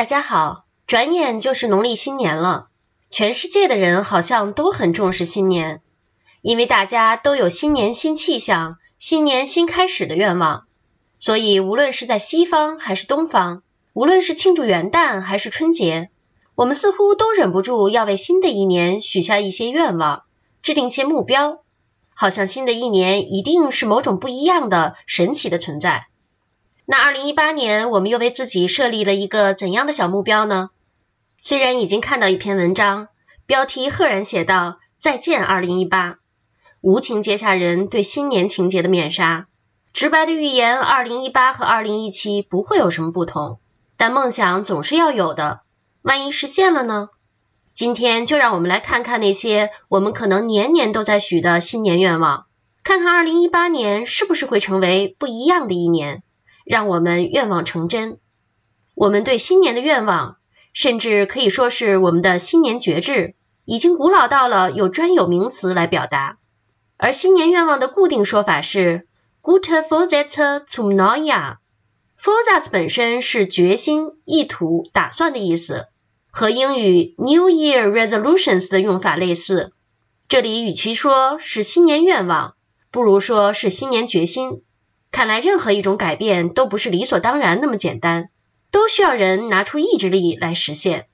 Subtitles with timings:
[0.00, 2.68] 大家好，转眼就是农历新年了，
[3.10, 5.82] 全世界的人好像都很重视新年，
[6.40, 10.64] 因为大家都有新年新气象、新年新开始的愿望，
[11.18, 16.08] 所以无论是在西方还是东方，无论是庆祝元旦还是春节，
[16.54, 20.22] 我们似乎都忍不住要为新的一年许下一些愿望，
[20.62, 21.60] 制定些目标，
[22.14, 26.06] 好像新的一年一定是某种不一样的神奇的存在。
[26.90, 30.70] 那二零一八年，我们又为自己设立了一个怎样的小目标呢？
[31.40, 33.06] 虽然已经看到一篇文章，
[33.46, 36.16] 标题赫然写道“再见二零一八”，
[36.82, 39.46] 无情揭下人对新年情节的面纱，
[39.92, 43.60] 直白的预言二零一八和二零一七不会有什么不同。
[43.96, 45.60] 但梦想总是要有的，
[46.02, 47.10] 万一实现了呢？
[47.72, 52.46] 今天就让我们来看看那些我们可能年年都在许的新年愿望，
[52.82, 56.24] 看看二零一八年是不是会成为不一样的一年。
[56.70, 58.20] 让我们愿望成真。
[58.94, 60.36] 我们对新年的愿望，
[60.72, 63.34] 甚至可以说是我们的新年觉志，
[63.64, 66.38] 已经古老到了有专有名词来表达。
[66.96, 69.08] 而新年愿望的固定说法是
[69.42, 71.56] “Gute Vorsatz zum Neujahr”。
[72.16, 75.88] Vorsatz 本身是决心、意图、打算的意思，
[76.30, 79.72] 和英语 “New Year Resolutions” 的用法类似。
[80.28, 82.54] 这里与其说是新年愿望，
[82.92, 84.62] 不如说是新年决心。
[85.10, 88.30] 看来，任何一种改变都不是理所当然那么简单，
[88.70, 91.06] 都需要人拿出意志力来实现。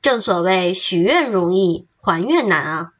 [0.00, 2.92] 正所谓许愿容易，还愿难啊。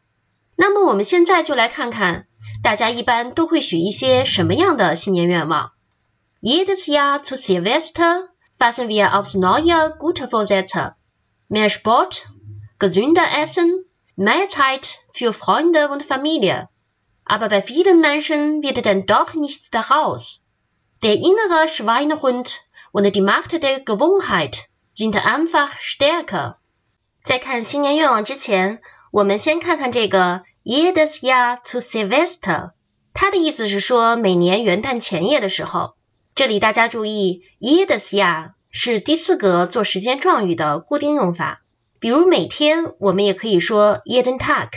[0.56, 2.26] 那么，我们现在就来看看，
[2.62, 5.70] 大家一般都会许一些什么样的新年愿望
[6.42, 10.94] ？Jedes Jahr zu Silvester fassen wir aufs Neue gute Vorsätze:
[11.48, 12.24] mehr Sport,
[12.80, 13.84] gesünder Essen,
[14.16, 16.68] mehr Zeit für Freunde und Familie.
[17.28, 20.42] Aber bei vielen Menschen wird dann doch nichts daraus.
[21.02, 26.56] Der innere Schweinehund und die Macht der Gewohnheit sind einfach stärker.
[27.22, 28.80] 在看新年愿望之前，
[29.12, 32.72] 我们先看看这个 jedes Jahr zu Silvester，
[33.12, 35.94] 它的意思是说每年元旦前夜的时候。
[36.34, 41.60] 这里大家注意，jedes Jahr 是第四个做时间状语的固定用法，
[42.00, 44.70] 比如每天我们也可以说 jeden Tag。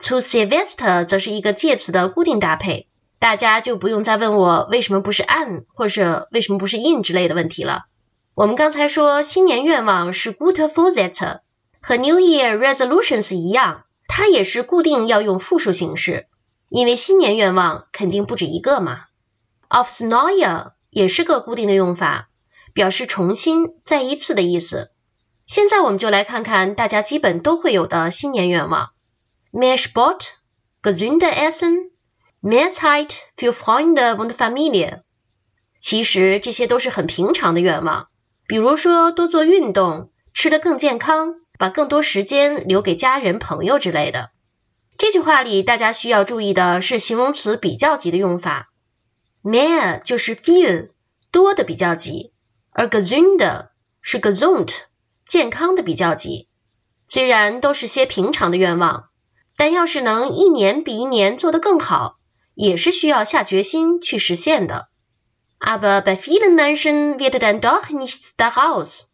[0.00, 2.86] To Silvester 则是一个介词的固定搭配，
[3.18, 7.86] 大家就不用再问我为什么不是 an 或者为什么不是 in 之类的问题了。
[8.34, 11.40] 我们刚才说新年愿望是 good for that，
[11.80, 16.28] 和 New Year Resolutions 一样，它也是固定要用复数形式，
[16.68, 19.00] 因为新年愿望肯定不止一个嘛。
[19.68, 22.28] Aufs Neue 也是个固定的用法，
[22.72, 24.90] 表示重新、再一次的意思。
[25.46, 28.90] 现在我们就来看看大家基本都会有的新年愿望。
[29.50, 30.38] Mehr Sport,
[30.82, 31.90] gesünder Essen,
[32.40, 35.02] mehr Zeit für Freunde und Familie。
[35.80, 38.08] 其实这些都是很平常的愿望，
[38.46, 44.30] 比如说多做运动、吃得更健康、把更多时间留给家人朋友之类的。
[44.96, 48.70] 这句话里大家需要注意的是形容词比较级的用法
[49.44, 50.90] ，mehr 就是 viel
[51.30, 52.32] 多的比较级，
[52.70, 53.68] 而 gesünder
[54.02, 54.74] 是 gesund
[55.26, 56.48] 健康的比较级。
[57.06, 59.07] 虽然都是些平常的愿望。
[59.58, 62.16] 但要是能一年比一年做得更好，
[62.54, 64.86] 也是需要下决心去实现的。
[65.58, 69.06] Aber bei vielen Menschen wird dann doch nichts daraus.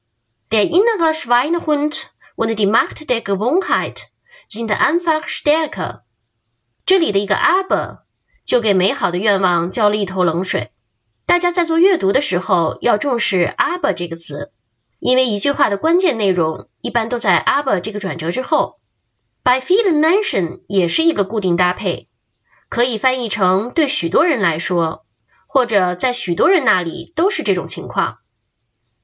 [0.50, 4.02] Der innere Schweinehund und die Macht der Gewohnheit
[4.50, 6.02] sind einfach stärker.
[6.84, 8.00] 这里的一个 aber
[8.44, 10.72] 就给美好的愿望浇了一头冷水。
[11.24, 14.52] 大家在做阅读的时候要重视 aber 这个词，
[14.98, 18.78] 因为一句话的关键内容一般都在 aber 这个转折之后。
[19.44, 22.08] By feeling mention 也是一个固定搭配，
[22.70, 25.04] 可以翻译成对许多人来说，
[25.46, 28.16] 或者在许多人那里都是这种情况。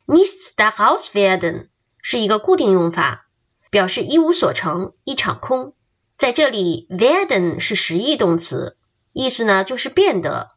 [0.06, 1.68] Nicht daraus werden
[2.00, 3.26] 是一个固定用法，
[3.70, 5.74] 表示一无所成，一场空。
[6.16, 8.78] 在这里，werden 是实义动词，
[9.12, 10.52] 意思呢就是变得。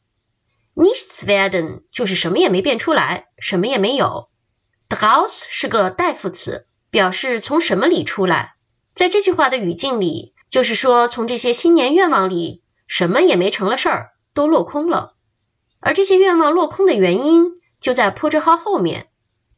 [0.75, 4.29] Nichts werden 就是什么也没变出来，什么也没有。
[4.87, 8.55] Daraus 是个代副词，表示从什么里出来。
[8.95, 15.13] 在这句话的语境里，就是说从这些新年愿望里，什么也没成了事儿，都落空了。
[15.79, 19.07] 而这些愿望落空的原因，就在破折号后面。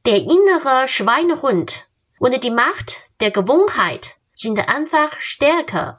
[0.04, 1.80] Der innere Schweinehund
[2.20, 5.98] und die Macht der Gewohnheit sind einfach stärker。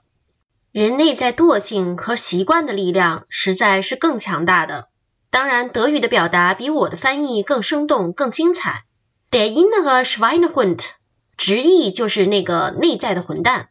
[0.73, 4.89] 人内在惰性和习惯的力量实在是更强大的。
[5.31, 8.85] 当然，德语的表达比我的翻译更生动、更精彩。
[9.31, 10.85] Der innere Schweinehund。
[11.37, 13.69] 直译就是那个内在的混蛋，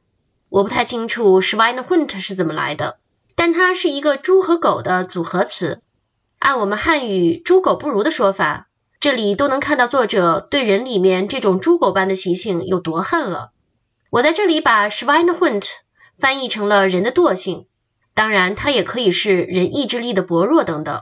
[0.50, 3.00] 我不太清楚 Schweinehund 是怎么来的，
[3.36, 5.82] 但它是一个猪和狗的组合词。
[6.38, 8.68] 按我们汉语“猪狗不如”的说法，
[9.00, 13.52] 这里都能看到作者对人里面这种猪狗般的习性有多恨了。
[14.12, 15.68] 我在这里把 Schweinehund
[16.20, 17.66] 翻译成了人的惰性，
[18.14, 21.02] 当然它也可以是人意志力的薄弱等等。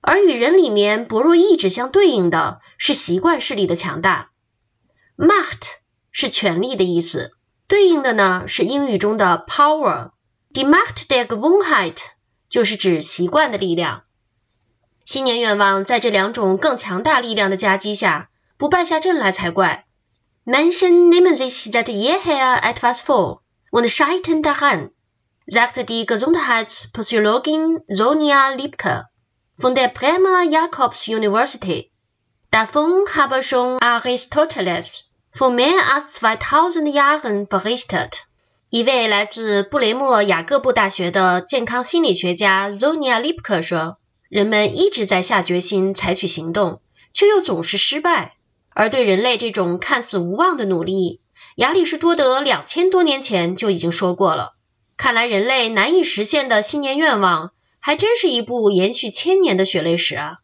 [0.00, 4.30] 而与人里面薄弱意志相对应的是习惯势力的强大。
[5.16, 5.68] Macht
[6.10, 7.32] 是权力的意思，
[7.68, 10.10] 对应的呢是英语中的 power。
[10.52, 11.98] Die Macht der Gewohnheit
[12.48, 14.02] 就是指习惯的力量。
[15.04, 19.86] 新年愿望在这两种更强大力量的夹击下，不败下阵来才怪。
[20.44, 23.40] Menschen nehmen sich seit jeher etwas vor
[23.70, 24.90] und scheitern daran,
[25.46, 29.06] sagt die Gesundheitspsychologin Sonja Liebke
[29.58, 31.90] von der Bremer Jakobs University.
[32.54, 38.20] Davon habe schon Aristoteles vor mehr als 2000 Jahren berichtet.
[38.70, 43.98] 一位来自布雷默雅各布大学的健康心理学家 Zonia Lipka 说
[44.30, 46.80] ：“人们一直在下决心采取行动，
[47.12, 48.36] 却又总是失败。
[48.68, 51.20] 而对人类这种看似无望的努力，
[51.56, 54.52] 亚里士多德两千多年前就已经说过了。
[54.96, 57.50] 看来人类难以实现的新年愿望，
[57.80, 60.38] 还真是一部延续千年的血泪史啊。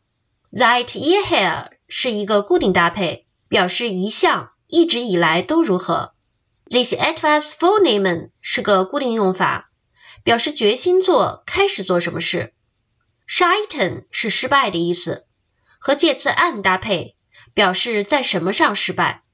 [0.50, 6.14] That year 是一个固定搭配，表示一向、一直以来都如何。
[6.70, 9.70] This etwas v o r n e m e n 是个固定用法，
[10.22, 12.54] 表示决心做、开始做什么事。
[13.28, 15.25] shiten 是失败的意思，
[15.81, 17.16] 和介词 an 搭配，
[17.54, 19.25] 表示在什么上失败。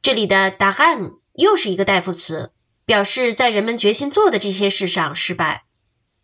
[0.00, 2.52] 这里的 DAAN 又是一个代副词，
[2.86, 5.64] 表示在人们决心做的这些事上失败。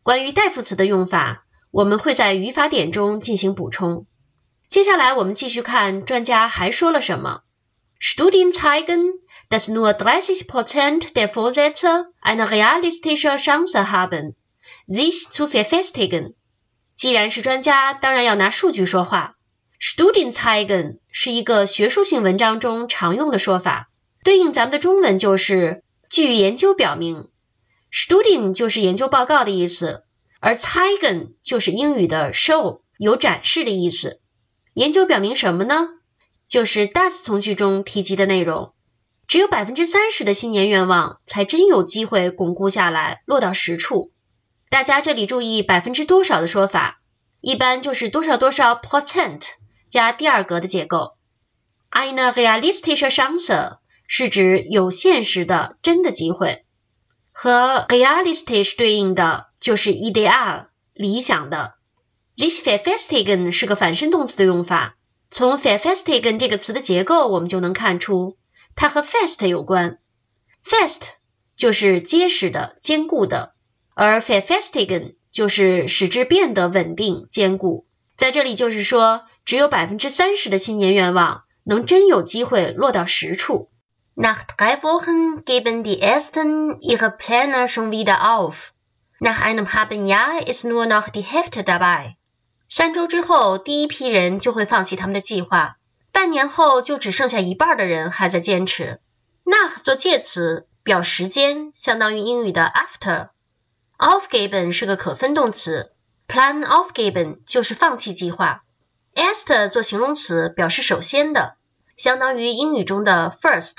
[0.03, 4.07] 关于代副词的用法，我们会在语法点中进行补充。
[4.75, 7.43] 接下来我们继续看专家还说了什么。
[8.01, 14.35] Studien zeigen, dass nur 30 Prozent der Vorsätze eine realistische Chance haben,
[14.89, 16.35] sich zu verfestigen.
[16.97, 19.37] 既然是专家，当然要拿数据说话。
[19.81, 23.91] Studienzeigen 是一个学术性文章中常用的说法，
[24.25, 27.29] 对应咱们的中文就是据研究表明。
[27.93, 30.03] Studien 就是研究报告的意思，
[30.41, 34.19] 而 zeigen 就是英语的 show 有展示的意思。
[34.75, 35.89] 研究表明什么呢？
[36.49, 38.73] 就是 das 从句中提及的内容。
[39.27, 44.13] 只有百分之三十的新年愿望才真有机会巩固下来，落到实处。
[44.69, 47.01] 大家这里注意百分之多少的说法，
[47.41, 49.47] 一般就是多少多少 percent
[49.89, 51.13] 加第二格的结构。
[51.91, 56.65] Eine realistische Chance 是指有现实的真的机会，
[57.33, 61.75] 和 realistic 对应的就是 ideal 理想的。
[62.37, 64.97] This verfestigen 是个反身动词的用法，
[65.31, 68.37] 从 verfestigen 这个词的结构我们就能看出，
[68.75, 69.99] 它和 fast 有关。
[70.65, 71.11] fast
[71.57, 73.55] 就是结实的、坚固的。
[73.95, 77.87] 而 verfestigen 就是使之变得稳定坚固，
[78.17, 83.71] 在这里就是说，只有百分之三十的新年愿望能真有机会落到实处。
[84.17, 88.73] Nach drei Wochen geben die ersten ihre Pläne schon wieder auf.
[89.21, 92.17] Nach einem halben Jahr ist nur noch die Hälfte dabei.
[92.77, 95.77] 三周之后，第一批人就会放弃他们的计划，
[96.11, 98.99] 半年后就只剩下一半的人还在坚持。
[99.45, 103.29] Nach 做介词表时间，相当于英语的 after。
[103.97, 105.93] Aufgeben 是个可分动词
[106.27, 108.65] ，plan aufgeben 就是放弃计划。
[109.15, 111.55] Erst 做形容词表示首先的，
[111.97, 113.77] 相当于英语中的 first。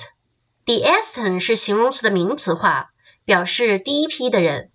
[0.65, 2.91] Die ersten 是形容词的名词化，
[3.25, 4.71] 表示第一批的人。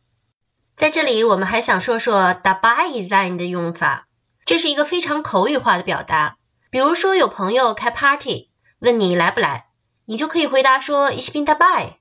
[0.75, 4.07] 在这里，我们还想说说 dabei sein 的用法，
[4.51, 6.37] 这是一个非常口语化的表达。
[6.73, 9.67] 比如说，有朋友开 party，问你来不来，
[10.07, 11.93] 你就可以回答说 Ich bin dabei，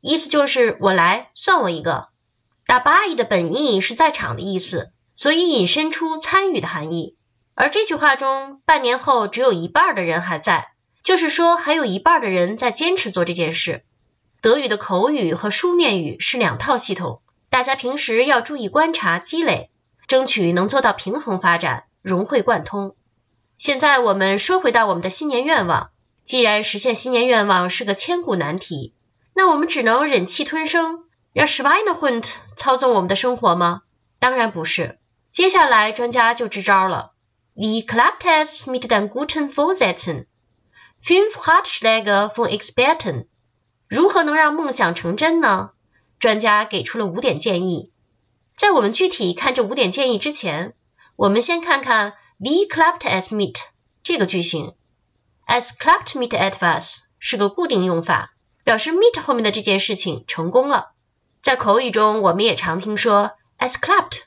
[0.00, 2.08] 意思就是我来，算我一个。
[2.66, 7.18] dabei 的本意是在场的意思，所以引申出参与的含义。
[7.52, 10.68] 而这句话中，半年后只有一半的人还在，
[11.04, 13.84] 就是说还有一半的人在坚持做这件事。
[14.40, 17.20] 德语的口语和书面语是两套系统，
[17.50, 19.68] 大家平时要注意观察积累，
[20.12, 22.94] 争取能做到平衡发展，融会贯通。
[23.56, 25.88] 现在我们说回到我们的新年愿望，
[26.22, 28.92] 既然实现新年愿望是个千古难题，
[29.32, 31.04] 那我们只能忍气吞声。
[31.32, 33.84] 让 Schweinehund 操纵我们的生活吗？
[34.18, 34.98] 当然不是。
[35.30, 37.12] 接下来专家就支招了。
[37.56, 40.26] Wie klappt es mit den guten Vorsätzen?
[41.02, 43.24] Fünf Ratschläge von Experten。
[43.88, 45.70] 如何能让梦想成真呢？
[46.18, 47.91] 专家给出了五点建议。
[48.62, 50.74] 在我们具体看这五点建议之前，
[51.16, 53.56] 我们先看看 Wie klappt es meet
[54.04, 54.74] 这个句型。
[55.48, 58.30] ，as clapped meet at us 是个固定用法，
[58.62, 60.92] 表示 meet 后面的这件事情成功了。
[61.42, 64.20] 在口语中，我们也常听说 "as clapped"，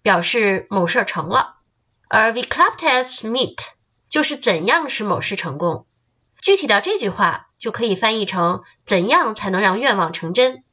[0.00, 1.56] 表示某事成了，
[2.08, 3.58] 而 "we clapped as meet"
[4.08, 5.84] 就是怎样使某事成功。
[6.40, 10.64] 具体到这句话，就可以翻译成怎样才能让愿望成真。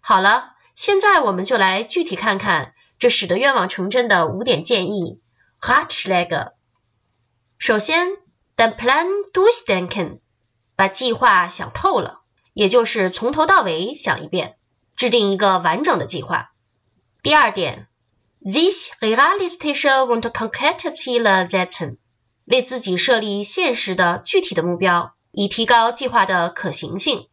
[0.00, 5.20] 好了，现在我们就来具体看看这使得愿望成真的五点建议。
[5.60, 6.52] Ratschläge。
[7.58, 8.10] 首先
[8.56, 10.20] ，den Plan durchdenken，
[10.76, 12.20] 把计划想透了，
[12.52, 14.54] 也就是从头到尾想一遍，
[14.94, 16.52] 制定一个完整的计划。
[17.24, 17.88] 第二点
[18.44, 21.96] ，sich realistische und konkrete Ziele setzen，
[22.44, 27.26] 为自己设立现实的具体的目标，以提高计划的可行性。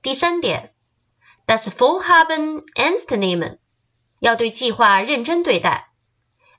[0.00, 0.69] 第三点
[1.50, 3.58] ，das Vorhaben ernst nehmen，
[4.20, 5.90] 要对计划认真对待。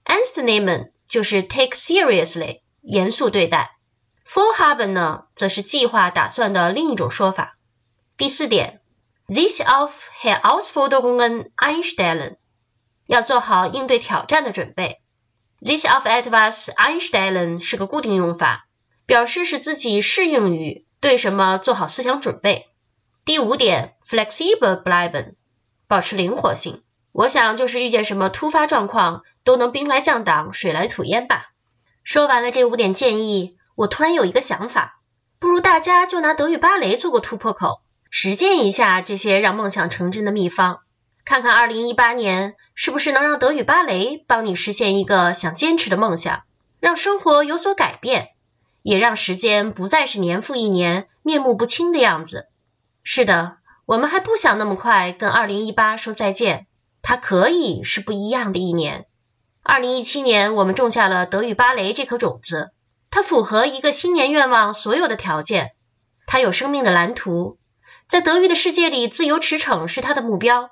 [0.04, 3.78] ernst nehmen 就是 take seriously，严肃对待。
[4.28, 7.58] Vorhaben 呢，则是计划打算的另一种说法。
[8.18, 8.82] 第四点
[9.30, 12.36] ，sich auf Herausforderungen einstellen。
[13.08, 15.02] 要做好应对挑战的准备。
[15.62, 18.66] This of etwas einstellen 是个固定用法，
[19.06, 22.68] 表示使自己适应于对什么做好思想准备。
[23.24, 25.36] 第五点，flexible bleiben，
[25.88, 26.84] 保持灵活性。
[27.14, 31.52] 我想就是遇见什么突发状况都能兵来将挡，水来土掩吧。
[32.04, 35.00] 说完了这五点建议，我突然有一个想法，
[35.40, 40.80] 不如大家就拿德语芭蕾做个突破口，实践一下这些让梦想成真的秘方。
[41.24, 46.44] 看看二零一八年是不是能让德语芭蕾帮你实现一个想坚持的梦想，
[46.80, 48.30] 让生活有所改变，
[48.82, 52.48] 也让时间不再是年复一年面目不清的样子。
[53.04, 53.58] 是的，
[53.92, 56.66] 我们还不想那么快跟二零一八说再见，
[57.02, 59.06] 它可以是不一样的一年。
[59.64, 62.72] 二零一七年我们种下了德语芭蕾这颗种子，
[63.10, 65.72] 它符合一个新年愿望所有的条件，
[66.26, 67.58] 它有生命的蓝图，
[68.08, 70.70] 在德语的世界里自由驰骋是它的目标。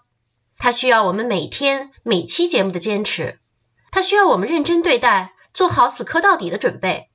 [0.57, 3.37] 它需要我们每天每期节目的坚持，
[3.91, 7.08] 它需要我们认真对待，做好死磕到底的准备，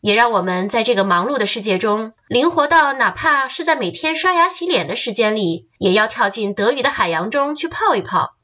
[0.00, 8.34] 也让我们在这个忙碌的世界中灵活到哪怕是在每天刷牙洗脸的时间里，也要跳进德语的海洋中去泡一泡。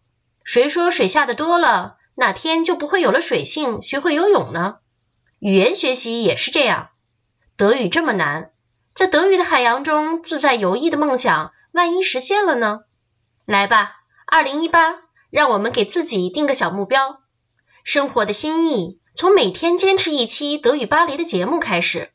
[0.45, 4.77] 谁说水下的多了，哪天就不会有了水性，学会游泳呢？
[5.39, 6.91] 语言学习也是这样，
[7.57, 8.51] 德语这么难，
[8.95, 12.81] 在德语的海洋中自在游弋的梦想，万一实现了呢？
[13.45, 13.97] 来吧！
[14.27, 14.97] 二零一八，
[15.31, 17.21] 让我们给自己定个小目标。
[17.85, 22.11] 生活的心意从每天坚持一期德语芭蕾的节目开始。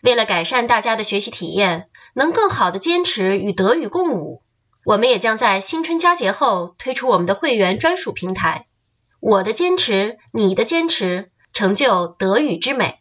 [0.00, 4.42] 为了改善大家的学习体验，能更好的坚持与德语共舞，
[4.84, 8.66] 我们也将在新春佳节后推出我们的会员专属平台。
[9.18, 13.00] 我的坚持，你的坚持，成就德语之美。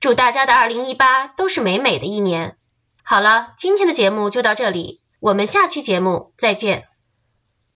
[0.00, 2.56] 祝大家的二零一八都是美美的一年。
[3.02, 6.86] 好了，今天的节目就到这里，我们下期节目再见。